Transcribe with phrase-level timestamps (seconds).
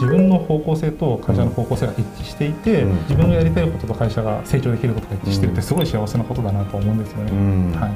[0.00, 7.76] 自分の方向性と会社の方向性が一致していて、うん、自分がやりたいことと会社が成長できることが一致してるってすごい幸せなことだなと思うんですよね。
[7.76, 7.92] はい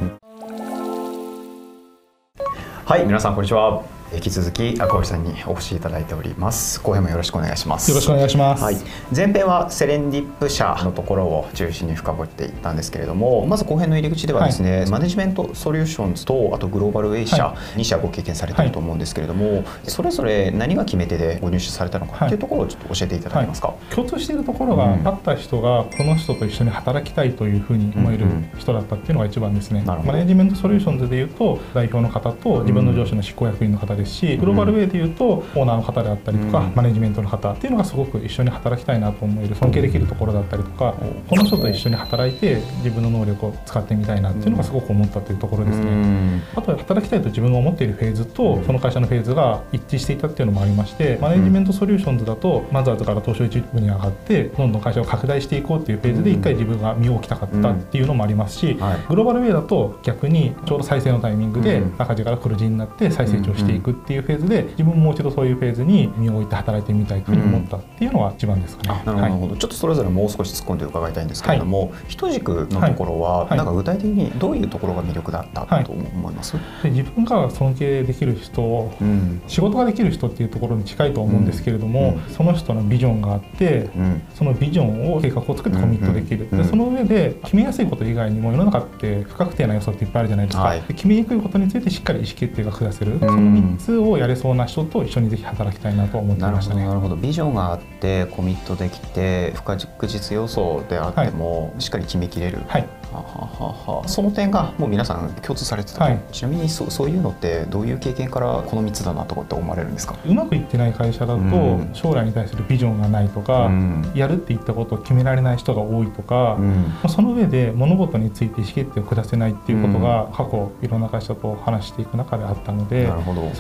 [2.85, 3.94] はい、皆さんこんにちは。
[4.15, 6.81] 引き続き赤堀さんにお越しいただいております。
[6.81, 7.91] 後編もよろしくお願いします。
[7.91, 8.77] よろしくお願いします、はい、
[9.15, 28.27] 前編はセレンディップ社のところを中心に深掘っていったんですけれどもまず後編の入り口ではですね、はい、マネジメントソリューションズとあとグローバルウェイ社、はい、2社ご経験されてると思うんですけれども、それぞれ何が決め手でご入手されたのかっていうところをちょっと教えていただけますか、共通しているところが、うん、会った人がこの人と一緒に働きたいというふうに思える
[28.59, 40.95] 人だったっていうのが一番ですね、マネジメントソリューションズでいうと代表の方と自分の上司の執行役員の方ですし、グローバルウェイでいうとオーナーの方であったりとか、マネジメントの方っていうのがすごく一緒に働きたいなと思える尊敬できるところだったりとか、
[41.29, 46.43] この人と一緒に働いて自分の能力を使ってみたいなっていうのがすごく思ったというところですね。
[46.55, 58.75] あとは働きたいと自分が思っているフェーズとその会社のフェーズが一致していたっていうのもありましてマネジメントソリューションズだとマザーズから東証一部に上がってどんどん会社を拡大していこうっていうフェーズで一回自分が身を置きたかったっていうのもありますし、
[59.09, 69.03] グローバルウェイだと逆にちょうど再生のタイミングで赤字から黒字になって再成長していくっていうフェーズで自分ももう一度そういうフェーズに身を置いて働いてみたいと思ったっていうのが一番ですかね。
[69.05, 96.87] なるほど、はい、ちょっとそれぞれもう少し突っ込んで伺いたいんですけれども、はい、人軸のところは、なんか具体的にどういうところが魅力だったと思います、で自分が尊敬できる人、うん、仕事ができる人っていうところに近いと思うんですけれども、うん、その人のビジョンがあって、うん、そのビジョンを計画を作ってコミットできる、でその上で決めやすいこと以外にも世の中って不確定な要素っていっぱいあるじゃないですか、はい、決めにくいことについてしっかり意思決定が下せる、その3つをやれそうな人と一緒にぜひ働きたいなと思ってましたね。
[96.87, 110.17] なるほどビジョンがあってコミットできて不確実要素であっても、しっかり決めきれる、はい、はははその点がもう皆さん共通されてた、はい、ちなみにそそういうのってどういう経験からこの3つだなとかって思われるんですか？
[110.27, 111.47] うまくいってない会社だと、う
[111.83, 123.11] ん、将来に対するビジョンがないとか、うん、やるって言ったことを決められない人が多いとか、うん、その上で物事について意思決定を下せないっていうことが過去いろんな会社と話していく中であったので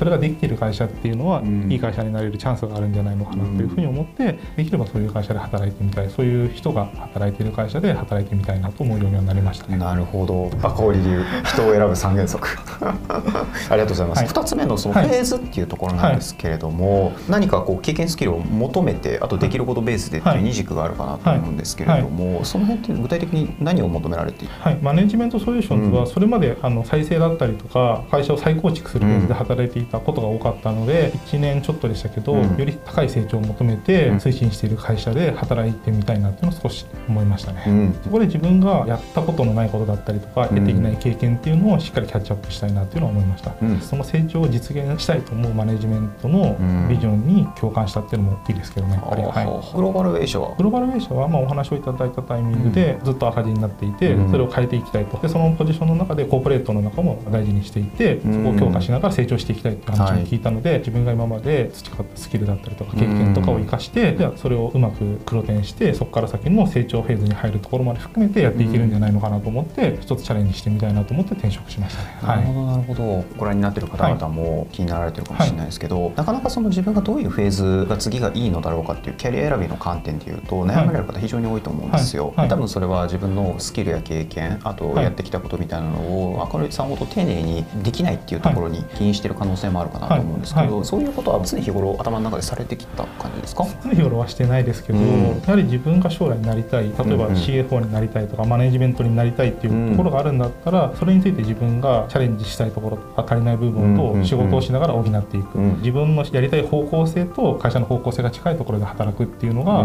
[0.04, 9.78] それができている会社っていうのは、いい会社になれるチャンスがあるんじゃないのかなというふうに思ってできればそういう会社で働いてみたいそういう人が働いている会社で働いてみたいなと思うようにはなりましたね。
[9.78, 10.50] なるほど。
[10.58, 12.46] 赤堀流人を選ぶ三原則
[12.82, 46.56] ありがとうございます、はい、2つ目のそのフェーズっていうところなんですけれども、はい、何かこう経験スキルを求めてあとできることベースでっていう二軸があるかなと思うんですけれども、はい、その辺って具体的に何を求められている、はい、マネジメントソリューションズはそれまであの再生だったりとか会社を再構築するベースで働いていたことが多かったので、うん、1年ちょっとでしたけど、うん、より高い成長を求めて推進している会社で働いてみたいなっていうのを少し思いましたね、うん、そこで自分がやったことのないことだったりとか得ていない経験っていうのをしっかりキャッチアップしたいなっていうのは思いました、その成長を実現したいと思うマネジメントの
[46.88, 50.54] ビジョンに共感したっていうのも大きいですけどねやっぱり、はい、グローバルウェイ社は？
[50.56, 55.18] グローバルウェイ社はまあお話をいただいたタイミングでずっと赤字になっていて、それを変えていきたいと。
[55.18, 72.08] でそのポジションの中でコーポレートの中も大事にしていてそこを強化しながら成長していきたい話を聞いたので、自分が今まで培ったスキルだったりとか経験とかを生かして、じゃあそれをうまく黒点してそこから先の成長フェーズに入るところまで含めてやっていけるんじゃないのかなと思って、一つチャレンジしてみたいなと思って転職しましたね。
[72.22, 73.24] なるほどなるほど。
[73.36, 82.32] ご覧になってる方々も気になられてるかもしれないですけど、はい、なかなかその自分がどういうフェーズが次がいいのだろうかっていうキャリア選びの観点でいうと悩まれる方非常に多いと思うんですよ。
[82.36, 93.66] 多分それは自分のスキルや経験あとやってきたことみたいなのを明るいさんほど丁寧にできないっていうところに起因してる可能性もあるかなと思うんですけど、そういうことは常日頃頭の中でされてきた感じですか？
[93.84, 109.84] 常日頃はしてないですけど、うん、やはり自分が将来になりたい例えば CFO になりたいとかマネジメントになりたいっていうところがあるんだったら、それについて自分がチャレンジしたいところとか足りない部分と仕事をしながら補っていく、自分のやりたい方向性と会社の方向性が近いところで働くっていうのが、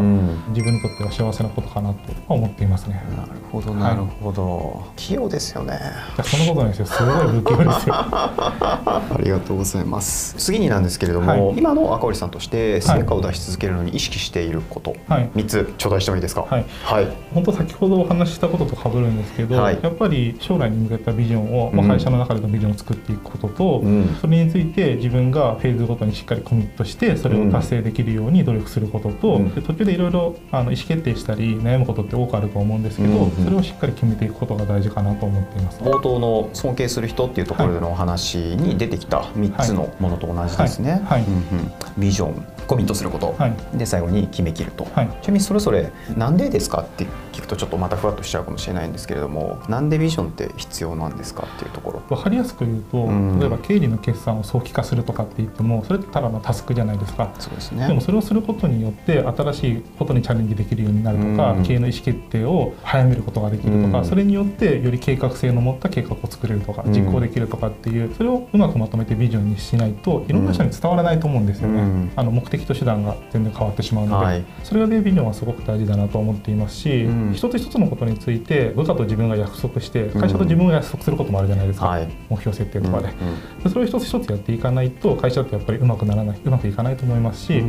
[0.50, 3.04] 自分にとっては幸せなことかなと思っていますね。
[3.16, 4.44] なるほどなるほど、
[4.82, 5.80] はい、器用ですよね。
[6.24, 6.86] そんなことないですよ。
[6.86, 7.96] すごい不器用ですよ。
[8.00, 9.79] ありがとうございます。
[10.38, 16.42] 次になんですけれども、はい、今の赤堀さんとして成果を出し続けるのに意識していること、はい、3つ頂戴してもいいですか？
[16.42, 16.66] はい。
[16.84, 35.80] はい、本当先ほどお話ししたことと被るんですけど、やっぱり将来に向けたビジョンを、まあ、会社の中でのビジョンを作っていくことと、うん、それについて自分がフェーズごとにしっかりコミットしてそれを達成できるように努力することと、うん、で途中でいろいろ意思決定したり悩むことって多くあると思うんですけど、うん、それをしっかり決めていくことが大事かなと思っています。
[35.82, 41.26] 冒頭の尊敬する人っていうところでのお話に出てきた3つのものと同じですね、はい。
[41.98, 52.00] ビジョンコミットすること、はい、で最後に決めきると、はい、ちなみにそれぞれ何でですかって聞くとちょっとまたふわっとしちゃうかもしれないんでですけれどもなんでビジョンって必要なんですかっていうところ。
[52.10, 57.32] 分かりやすく言うと、うん、例えば経理の決算を早期化するとかって言ってもそれってただのタスクじゃないですか。
[57.40, 57.88] そうですね。
[57.88, 83.08] でもそれをすることによって新しいことにチャレンジできるようになるとか、うん、経営の意思決定を早めることができるとか、うん、それによってより計画性の持った計画を作れるとか実行できるとかっていうそれをうまくまとめてビジョンにしないといろんな人に伝わらないと思うんですよね、あの目的と手段が全然変わってしまうので、はい、それがでビジョンはすごく大事だなと思っていますし、一つ一つのことについて部下と自分が約束して会社と自分が約束することもあるじゃないですか、はい、目標設定とかで,、
[83.64, 87.64] でそれを一つ一つやっていかないと会社ってやっぱりうまくならないうまくいかないと思いますし、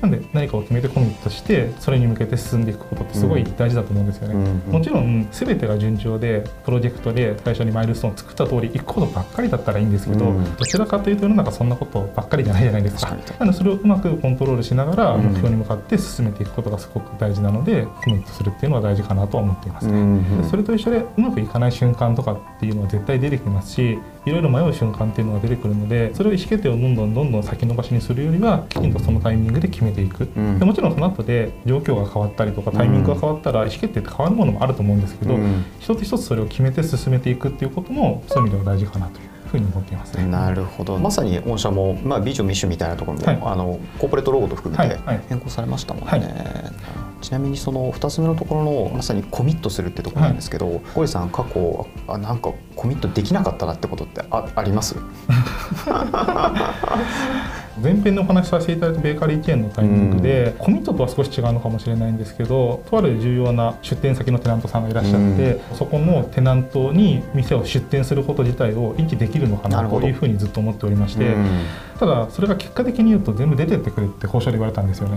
[0.00, 4.34] なんで何かを決めてコミットしてそれに向けて進んでいくことってすごい大事だと思うんですよね、
[4.70, 13.16] もちろん全てが順調でプロジェクトで最初にマイルストーン作った通りいくことばっかりだったらいいんですけど、どちらかというと世の中そんなことばっかりじゃないじゃないですか。
[13.38, 40.98] なのでそれをうまくコントロールしながら目標に向かって進めていくことがすごく大事なのでコミットするっていうのは大事かなと思っていますね、それと一緒でうまくいかない瞬間とかっていうのは絶対出てきますしいろいろ迷う瞬間っていうのが出てくるのでそれを意思決定をどんどんどんどん先延ばしにするよりはきちんとそのタイミングで決めていく、うん、でもちろんその後で状況が変わったりとかタイミングが変わったら意思決定って変わるものもあると思うんですけど、うん、一つ一つそれを決めて進めていくっていうこともそういう意味では大事かなというふうに思っています、ね、なるほど。
[40.98, 44.98] まさに御社も、まあ、ビジョンミッションみたいなところも、はい、あのコーポレートロゴと含めて
[45.28, 46.10] 変更されましたもんね。
[46.10, 46.20] はい。
[46.20, 54.96] はいちなみにその2つ目のところのまさにコミットするってところなんですけど、はい、さん過去あなんかコミットできなかったなってことってああります？
[57.82, 71.34] 前編でお話しさせていただいたベーカリーチェーンのタイミングで、コミットとは少し違うのかもしれないんですけどとある重要な出店先のテナントさんがいらっしゃって、そこのテナントに店を出店すること自体を維持できるのかなというふうにずっと思っておりまして。
[71.98, 75.16] ただそれが結果的に言うと全部出てってくれって交渉で言われたんですよね、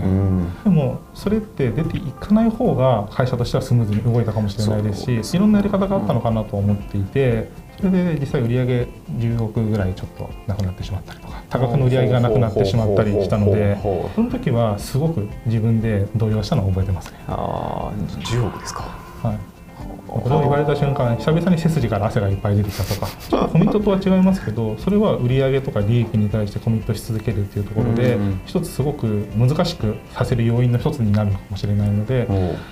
[0.64, 7.50] でもそれって出ていかない方が会社としてはスムーズに動いたかもしれないですしいろんなやり方があったのかなと思っていて
[7.80, 8.88] それで実際売上
[9.18, 13.78] 10億ぐらいちょっとなくなってしまったりとか多額の売り上げがなくなってしまったりしたので
[14.14, 17.18] その時はすごく自分で動揺したのを覚えてますね。
[17.28, 18.82] あ10億ですか、
[19.22, 19.49] はい
[20.10, 32.26] これを言われた瞬間久々に背筋から汗がいっぱい出てきたとかちょっとコミットとは違いますけどそれは売上とか利益に対してコミットし続けるっていうところで、一つすごく難しくさせる要因の一つになるのかもしれないので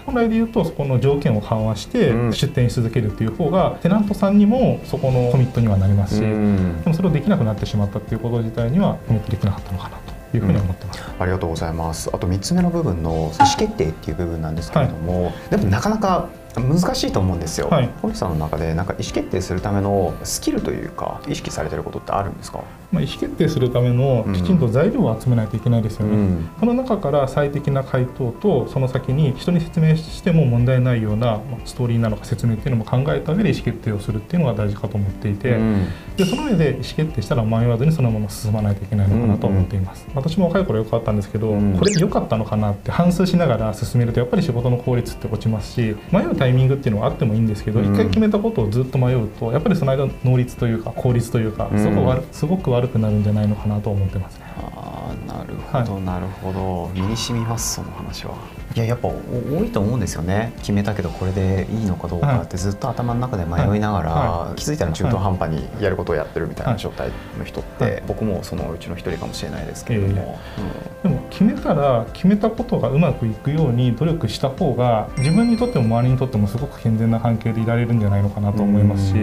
[0.06, 10.08] 本来で言うとそこの条件を緩和して出店し続けるっていう方がテナントさんにもそこのコミットにはなりますし、でもそれをできなくなってしまったっていうこと自体にはコミットできなかったのかなと。
[10.34, 12.10] いうふうに思ってます、うん、ありがとうございます。
[12.12, 16.28] あと3つ目の部分の意思決定っていう部分なんですけれども、はい、でもなかなか
[16.60, 17.68] 難しいと思うんですよ。
[17.68, 22.62] はい、堀さんの中でなんか意思決定するためのスキルというか意識されてることってあるんですか？
[22.90, 26.16] まあ意思決定するためのきちんと材料を集めないといけないですよね。
[26.16, 40.04] うん、その中から最適な回答とその先に人に説明しても問題ないようなストーリーなのか説明っていうのも考えた上で意思決定をするっていうのが大事かと思っていて、うん、でその上で意思決定したら迷わずにそのまま進まないといけないのかなと思っています。
[40.04, 54.44] うんうん、私も若い頃よくあったんですけど、これで良かったのかなって反芻しながら進めるとやっぱり仕事の効率って落ちますし迷うタイミングっていうのはあってもいいんですけど、一回決めたことをずっと迷うとやっぱりその間能率というか効率というか、そこ悪すごく悪くなるんじゃないのかなと思ってますね。
[54.56, 58.34] あなるほど、はい、なるほど身に染みますその話は。
[58.78, 60.52] いややっぱ多いと思うんですよね。
[60.58, 79.14] 決めたけどこれでいいのかどうかってずっと頭の中で迷いながら、はい、気づいたら中途半端にやることをやってるみたいな状態の人って、僕もそのうちの一人かもしれないですけれども、えーうん、でも決めたら決めたことがうまくいくように努力した方が自分にとっても周りにとってもすごく健全な関係でいられるんじゃないのかなと思いますし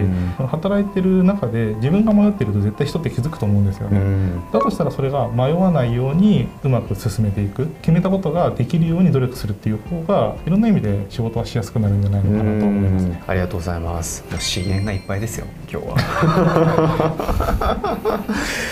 [0.50, 4.00] 働いてる中で自分が迷ってると絶対人って気づくと思うんですよね。
[4.52, 7.68] だとしたらそれが迷わないようにうまく進めていく。
[7.80, 13.22] 決めたことができるように努力するっていう方がいろんな意味で仕事はしやすくなるんじゃないのかなと思いますね。
[13.26, 14.24] ありがとうございます。
[14.38, 15.96] 資源がいっぱいですよ今日は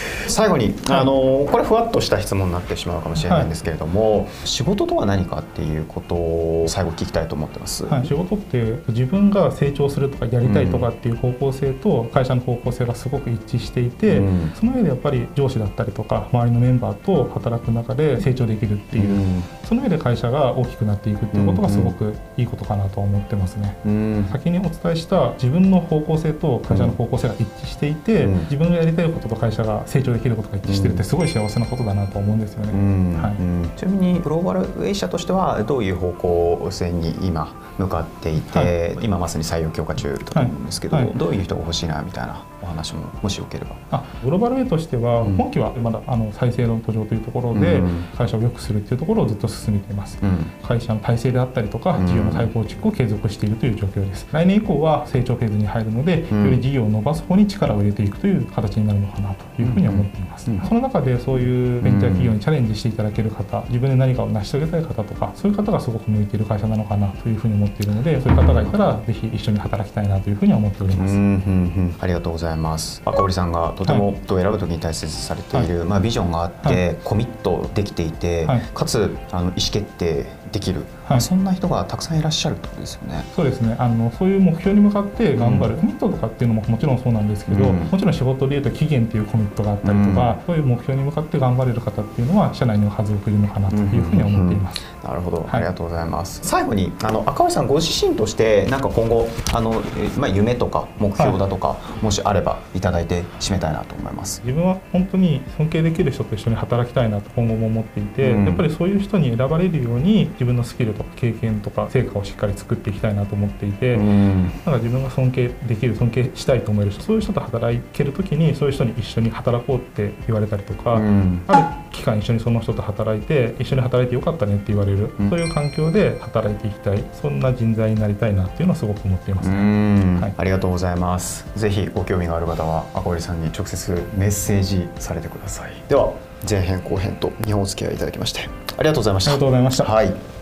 [0.29, 41.07] 最後に、はい、あのこれふわっとした質問になってしまうかもしれないんですけれども、はい、仕事とは何かっていうことを最後聞きたいと思ってます、はい、仕事って自分が成長するとかやりたいとかっていう方向性と会社の方向性がすごく一致していて、うん、その上でやっぱり上司だったりとか周りのメンバーと働く中で成長できるっていう、うん、その上で会社が大きくなっていくっていうことがすごくいいことかなと思ってますね、うん、先にお伝えした自分の方向性と会社の方向性が一致していて、自分がやりたいことと会社が成長できることが一致してるってすごい幸せなことだなと思うんですよね、はい、ちなみにグローバルウェイ社としてはどういう方向性に今向かっていて、はい、今まさに採用強化中だと思うんですけど、はい。
[41.07, 43.77] はい、どういう人が欲しいなみたいなお話ももしよければ。
[43.91, 47.83] あグローバルウェイとしては、本期はまだあの再生の途上というところで、
[48.17, 54.27] 会社を良くするっていうところをずっと進めています、うん、会社の体制であったりとか事業の再構築を継続しているという状況です。
[54.31, 73.03] 来年以降は成長フェーズに入るので、より事業を伸ばす方に力を入れていくという形になるのかなというふうに思っています、その中でそういうベンチャー企業にチャレンジしていただける方自分で何かを成し遂げたい方とかそういう方がすごく向いている会社なのかなというふうに思っているのでそういう方がいたらぜひ一緒に働きたいなというふうに思っております、ありがとうございます。
[73.05, 83.25] 赤堀さんがとても人を選ぶ時に大切にされている、はい、まあ、ビジョンがあって、はい、コミットできていて、はい、かつあの意思決定できる、はい、そんな人がたくさんいらっしゃるってことですよね。
[83.35, 83.75] そうですね。
[83.79, 94.83] あのそういう目標に向かって頑張る、うん、コミットとかっていうのももちろんそうなんですけど、うん、もちろん仕事でいうと期限っていうコミットがあったりとか、うん、そういう目標に向かって頑張れる方っていうのは社内には数多くいるのかなというふうに思っています。
[95.05, 96.41] なるほど、ありがとうございます。
[96.43, 99.83] 最後にあの赤堀さんご自身としてなんか今後あの
[100.19, 104.41] まあ夢とか目標だとか、はい、もしあればいただいて締めたいなと思います。
[104.45, 131.47] 自分は本当に尊敬できる人と一緒に働きたいなと今後も思っていて、やっぱりそういう人に選ばれるように自分のスキルとか経験とか成果をしっかり作っていきたいなと思っていて、うん、なんか自分が尊敬できる尊敬したいと思える人そういう人と働ける時にそういう人に一緒に働こうって言われたりとか、うん、ある期間一緒にその人と働いて一緒に働いてよかったねって言われる、うん、そういう環境で働いていきたいそんな人材になりたいなっていうのはすごく思っています、ね、はい、ありがとうございます。
[131.57, 135.73] ぜひご興味がある方は赤堀さんに直接メッセージされてください。
[135.89, 136.13] では
[136.49, 139.31] 前編後編と日本お付き合いいただきましてありがとうございました。
[139.33, 139.85] ありがとうございました。
[139.85, 140.34] はい